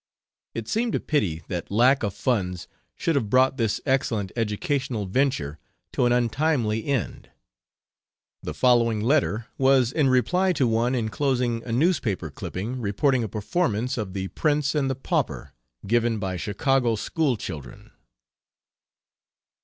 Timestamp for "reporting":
12.81-13.23